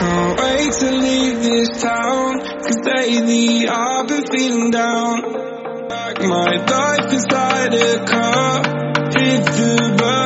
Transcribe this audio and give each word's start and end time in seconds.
can't 0.00 0.40
wait 0.40 0.72
to 0.72 0.90
leave 0.92 1.42
this 1.42 1.82
town 1.82 2.40
Cause 2.40 2.78
lately 2.84 3.68
I've 3.68 4.08
been 4.08 4.24
feeling 4.26 4.70
down 4.70 5.22
Like 5.88 6.22
my 6.22 6.56
life 6.56 7.12
inside 7.12 7.74
a 7.74 8.04
car 8.06 8.62
Hit 9.12 9.44
the 9.44 9.98
road. 10.00 10.19